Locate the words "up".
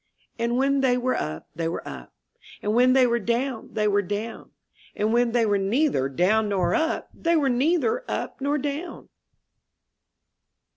1.13-1.47, 1.87-2.11, 6.73-7.11, 8.09-8.41